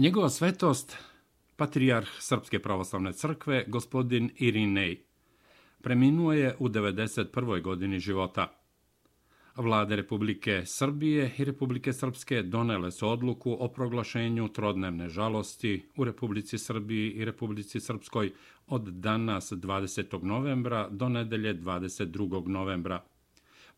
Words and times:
Njegova 0.00 0.30
svetost, 0.30 0.96
patrijarh 1.56 2.08
Srpske 2.18 2.58
pravoslavne 2.58 3.12
crkve, 3.12 3.64
gospodin 3.68 4.30
Irinej, 4.36 5.02
preminuo 5.82 6.32
je 6.32 6.56
u 6.58 6.68
91. 6.68 7.62
godini 7.62 7.98
života. 7.98 8.46
Vlade 9.56 9.96
Republike 9.96 10.62
Srbije 10.66 11.34
i 11.38 11.44
Republike 11.44 11.92
Srpske 11.92 12.42
donele 12.42 12.90
su 12.90 13.08
odluku 13.08 13.56
o 13.60 13.68
proglašenju 13.68 14.48
trodnevne 14.48 15.08
žalosti 15.08 15.82
u 15.96 16.04
Republici 16.04 16.58
Srbiji 16.58 17.10
i 17.10 17.24
Republici 17.24 17.80
Srpskoj 17.80 18.32
od 18.66 18.82
danas 18.82 19.52
20. 19.52 20.22
novembra 20.22 20.88
do 20.90 21.08
nedelje 21.08 21.54
22. 21.54 22.48
novembra. 22.48 23.04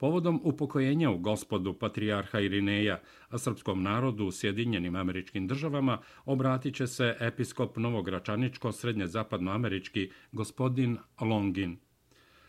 Povodom 0.03 0.41
upokojenja 0.45 1.11
u 1.11 1.18
gospodu 1.18 1.75
Patrijarha 1.75 2.41
Irineja, 2.41 3.00
a 3.29 3.39
srpskom 3.39 3.82
narodu 3.82 4.27
u 4.27 4.32
Sjedinjenim 4.32 4.96
američkim 4.96 5.46
državama, 5.46 5.98
obratit 6.25 6.75
će 6.75 6.86
se 6.86 7.17
episkop 7.21 7.77
Novogračaničko-srednje 7.77 9.07
zapadnoamerički 9.07 10.11
gospodin 10.32 10.99
Longin. 11.21 11.77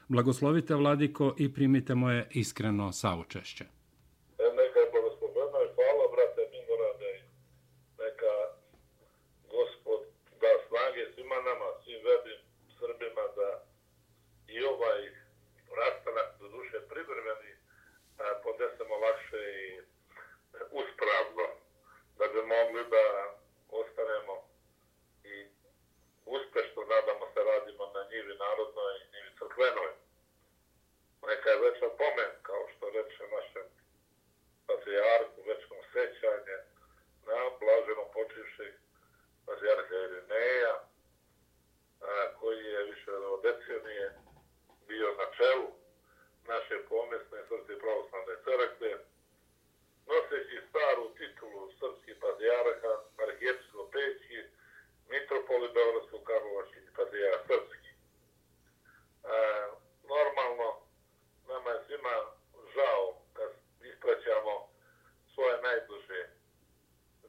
Blagoslovite, 0.08 0.76
Vladiko, 0.76 1.36
i 1.38 1.54
primite 1.54 1.96
moje 1.96 2.28
iskreno 2.32 2.92
saučešće. 2.92 3.66
so 31.84 31.90
both 32.00 32.13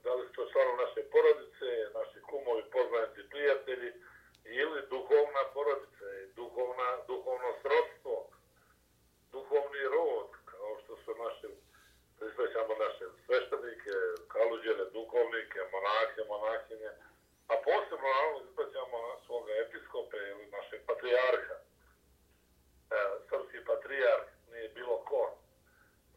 da 0.05 0.15
li 0.15 0.27
su 0.27 0.33
to 0.33 0.49
stvarno 0.49 0.75
naše 0.85 1.01
porodice, 1.13 1.71
naši 1.99 2.19
kumovi, 2.29 2.63
poznanici, 2.75 3.31
prijatelji, 3.31 3.91
ili 4.45 4.79
duhovna 4.91 5.43
porodica, 5.55 6.07
duhovna, 6.37 6.89
duhovno 7.11 7.51
srodstvo, 7.63 8.15
duhovni 9.33 9.83
rod, 9.97 10.31
kao 10.51 10.71
što 10.81 10.93
su 11.03 11.11
naše, 11.25 11.49
prisvećamo 12.19 12.75
naše 12.87 13.05
sveštenike, 13.25 13.95
kaluđene, 14.33 14.85
duhovnike, 14.97 15.61
monahe, 15.75 16.21
monahinje, 16.33 16.91
a 17.53 17.55
posebno, 17.67 18.09
naravno, 18.09 18.39
prisvećamo 18.45 18.99
svoga 19.27 19.53
episkope 19.65 20.17
ili 20.17 20.45
naše 20.57 20.77
patrijarha. 20.87 21.57
E, 21.61 21.65
srpski 23.29 23.59
patrijarh 23.71 24.27
nije 24.53 24.69
bilo 24.69 24.97
ko, 25.09 25.23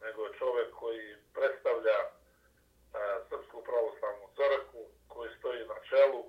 nego 0.04 0.34
čovjek 0.40 0.69
koji 0.81 1.16
predstavlja 1.34 2.17
Marcelo 5.90 6.27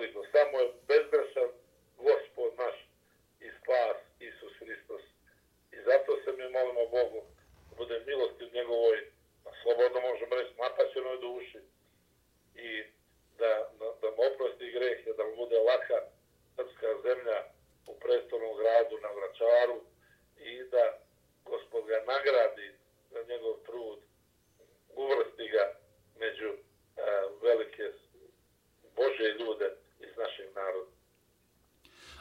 Rodrigo 0.00 0.22
Samuel 0.32 0.79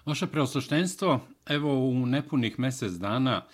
Vaše 0.05 0.27
preosveštenstvo, 0.27 1.19
evo 1.45 1.89
u 1.89 2.05
nepunih 2.05 2.59
mesec 2.59 2.91
dana, 2.91 3.45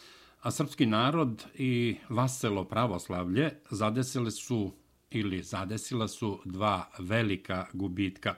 a 0.42 0.52
srpski 0.52 0.86
narod 0.86 1.46
i 1.54 1.96
vaselo 2.10 2.64
pravoslavlje 2.64 3.52
zadesile 3.72 4.32
su 4.32 4.74
ili 5.12 5.44
zadesila 5.44 6.08
su 6.08 6.40
dva 6.46 6.90
velika 7.00 7.66
gubitka. 7.74 8.36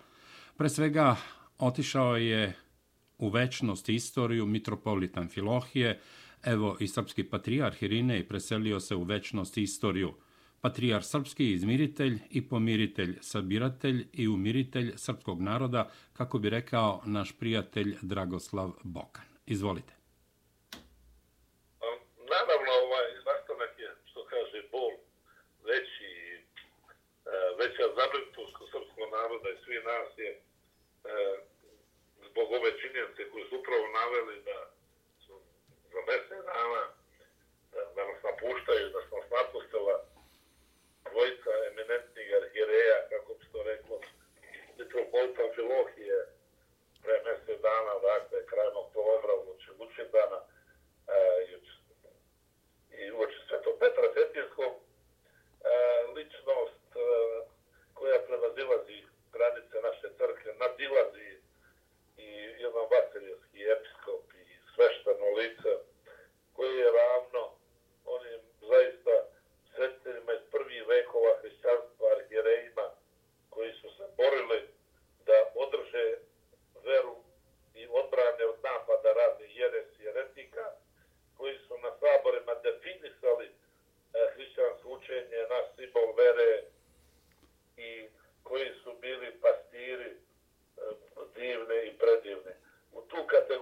Pre 0.58 0.70
svega, 0.70 1.16
otišao 1.58 2.18
je 2.18 2.56
u 3.18 3.30
večnost 3.30 3.90
istoriju 3.90 4.46
mitropolit 4.46 5.18
Amfilohije, 5.18 6.02
evo 6.44 6.78
i 6.80 6.88
srpski 6.88 7.24
patrijarh 7.24 7.84
Irinej 7.84 8.28
preselio 8.28 8.80
se 8.80 8.96
u 8.96 9.04
večnost 9.04 9.58
istoriju 9.58 10.14
patrijar 10.62 11.04
srpski 11.04 11.52
izmiritelj 11.54 12.20
i 12.30 12.42
pomiritelj 12.42 13.18
sabiratelj 13.22 14.08
i 14.14 14.28
umiritelj 14.28 14.94
srpskog 14.96 15.42
naroda, 15.42 15.90
kako 16.14 16.40
bi 16.40 16.50
rekao 16.50 17.02
naš 17.06 17.32
prijatelj 17.32 17.96
Dragoslav 18.02 18.72
Bokan. 18.84 19.26
Izvolite. 19.46 19.97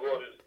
God 0.05 0.21
is 0.21 0.37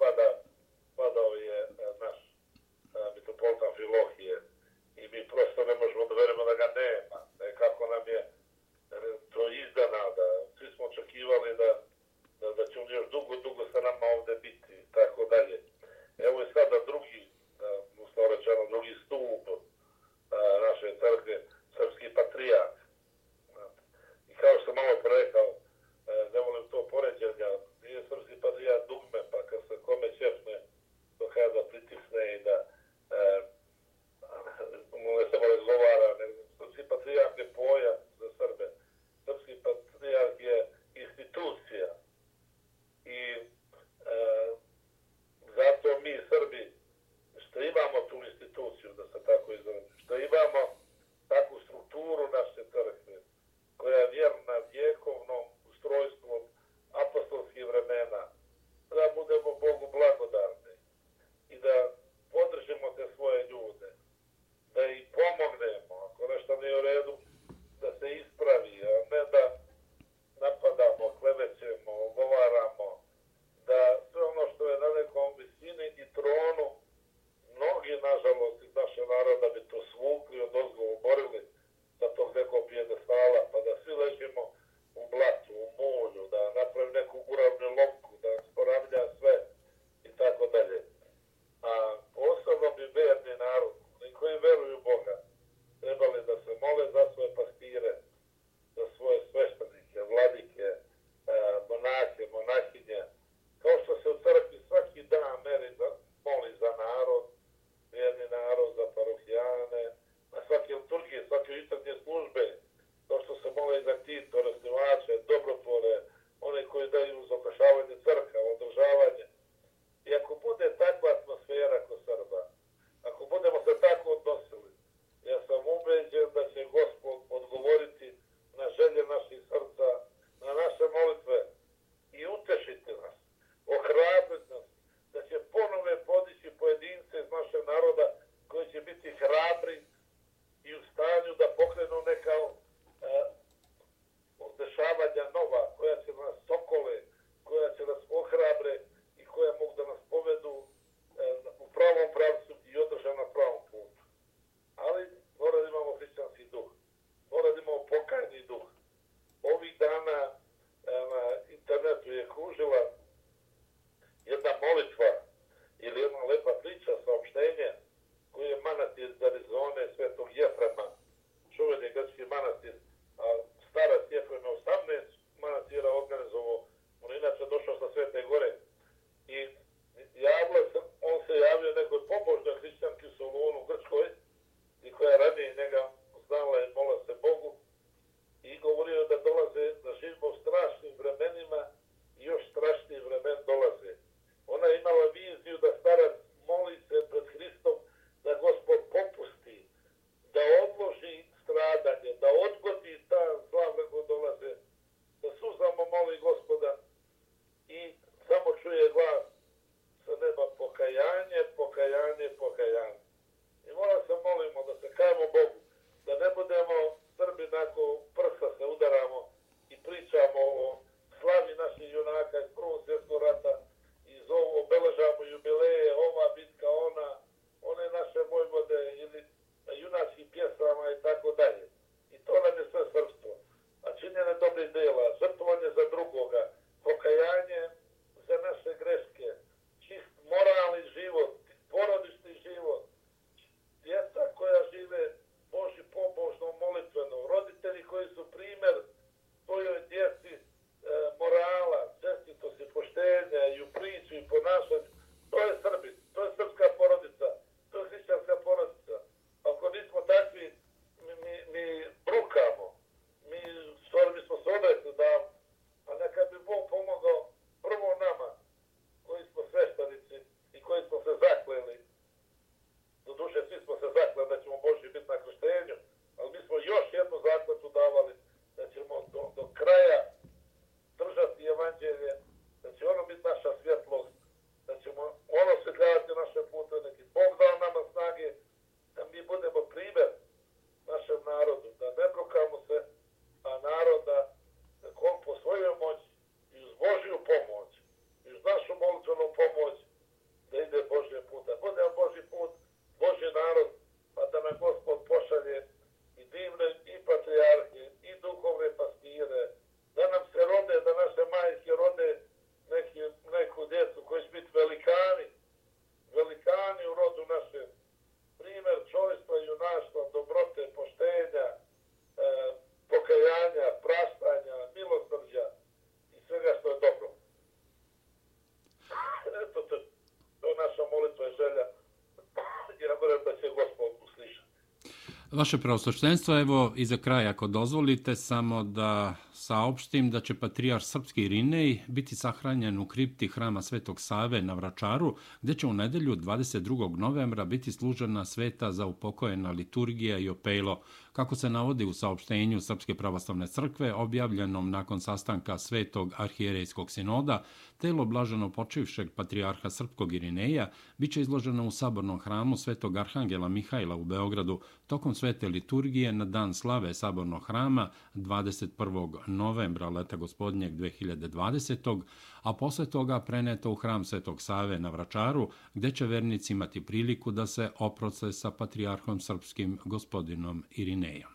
Vaše 335.39 335.59
pravostoštenstvo, 335.59 336.39
evo 336.39 336.73
i 336.77 336.85
za 336.85 336.97
kraj, 336.97 337.27
ako 337.27 337.47
dozvolite, 337.47 338.17
samo 338.17 338.63
da 338.65 339.15
saopštim 339.33 340.11
da 340.11 340.21
će 340.21 340.35
patrijar 340.35 340.83
Srpski 340.83 341.23
Irinej 341.25 341.83
biti 341.87 342.17
sahranjen 342.17 342.79
u 342.79 342.87
kripti 342.89 343.29
hrama 343.29 343.63
Svetog 343.63 344.01
Save 344.01 344.43
na 344.43 344.55
Vračaru, 344.55 345.17
gde 345.43 345.55
će 345.55 345.67
u 345.67 345.73
nedelju 345.73 346.17
22. 346.17 346.97
novembra 346.97 347.45
biti 347.45 347.73
služena 347.73 348.25
sveta 348.25 348.73
za 348.73 348.87
upokojena 348.87 349.51
liturgija 349.51 350.19
i 350.19 350.29
opelo, 350.29 350.81
kako 351.19 351.35
se 351.35 351.51
navodi 351.51 351.85
u 351.85 351.93
saopštenju 351.93 352.61
Srpske 352.61 352.95
pravoslavne 352.95 353.47
crkve, 353.47 353.95
objavljenom 353.95 354.71
nakon 354.71 355.01
sastanka 355.01 355.59
Svetog 355.59 356.13
arhijerejskog 356.17 356.91
sinoda, 356.91 357.43
telo 357.79 358.05
blaženo 358.05 358.51
počivšeg 358.53 359.11
patrijarha 359.11 359.71
Srpkog 359.71 360.13
Irineja 360.13 360.71
biće 360.99 361.21
izloženo 361.21 361.67
u 361.67 361.71
sabornom 361.71 362.19
hramu 362.19 362.57
Svetog 362.57 362.97
Arhangela 362.97 363.49
Mihajla 363.49 363.97
u 363.97 364.05
Beogradu 364.05 364.61
tokom 364.87 365.15
svete 365.15 365.49
liturgije 365.49 366.13
na 366.13 366.25
dan 366.25 366.55
slave 366.55 366.95
sabornog 366.95 367.47
hrama 367.47 367.91
21. 368.15 369.19
novembra 369.27 369.89
leta 369.89 370.17
gospodnjeg 370.17 370.73
2020 370.73 372.03
a 372.49 372.53
posle 372.55 372.91
toga 372.91 373.21
preneto 373.21 373.71
u 373.71 373.75
hram 373.75 374.05
Svetog 374.05 374.43
Save 374.43 374.79
na 374.79 374.91
Vračaru, 374.91 375.49
gde 375.75 375.91
će 375.91 376.07
vernici 376.07 376.53
imati 376.53 376.87
priliku 376.87 377.31
da 377.31 377.47
se 377.47 377.71
oproce 377.79 378.33
sa 378.33 378.51
patrijarhom 378.51 379.21
srpskim 379.21 379.79
gospodinom 379.85 380.65
Irinejom. 380.71 381.33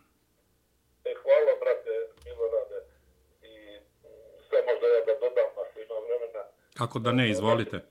E, 1.04 1.12
hvala, 1.22 1.52
brate, 1.62 1.94
Milorade. 2.24 2.78
I 3.42 3.52
sve 4.48 4.58
možda 4.68 4.86
ja 4.86 5.00
da 5.08 5.14
dodam, 5.22 5.50
ako 5.62 5.80
ima 5.80 5.96
vremena. 6.06 6.42
Kako 6.74 6.98
da 6.98 7.12
ne, 7.12 7.30
izvolite. 7.30 7.84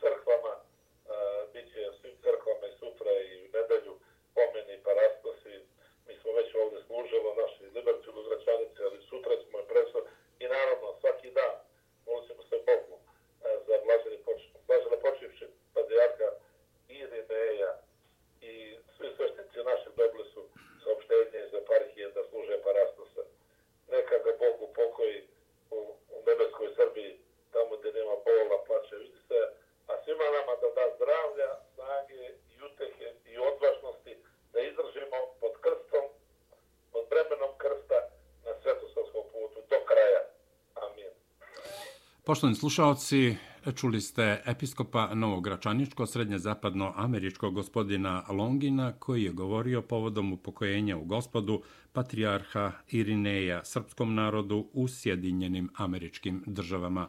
Poštovani 42.25 42.55
slušalci, 42.55 43.36
čuli 43.75 44.01
ste 44.01 44.41
episkopa 44.45 45.15
Novogračaničko, 45.15 46.05
srednje 46.05 46.38
zapadno 46.39 46.93
američkog 46.95 47.53
gospodina 47.53 48.23
Longina, 48.29 48.91
koji 48.99 49.23
je 49.23 49.31
govorio 49.31 49.81
povodom 49.81 50.33
upokojenja 50.33 50.97
u 50.97 51.03
gospodu 51.05 51.62
patrijarha 51.93 52.71
Irineja 52.91 53.65
srpskom 53.65 54.15
narodu 54.15 54.67
u 54.73 54.88
Sjedinjenim 54.88 55.69
američkim 55.75 56.43
državama. 56.47 57.07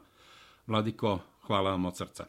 Vladiko, 0.66 1.18
hvala 1.46 1.70
vam 1.70 1.85
od 1.85 1.96
srca. 1.96 2.27